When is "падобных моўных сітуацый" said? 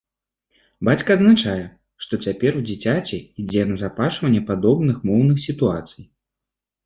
4.49-6.03